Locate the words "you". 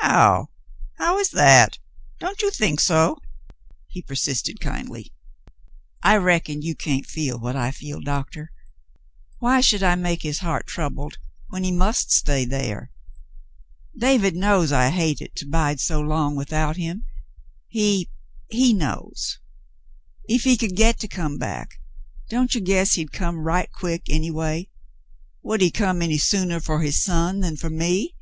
2.42-2.50, 6.60-6.76, 22.54-22.60